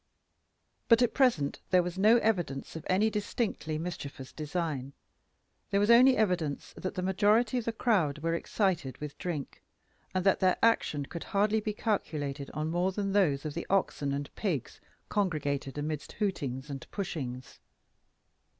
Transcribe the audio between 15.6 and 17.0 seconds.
amidst hootings and